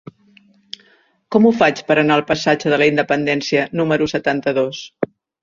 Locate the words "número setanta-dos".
3.83-4.83